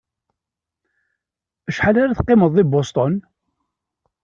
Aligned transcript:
Acḥal 1.69 1.95
ara 2.01 2.17
teqqimeḍ 2.17 2.51
deg 2.55 2.67
Boston? 2.73 3.13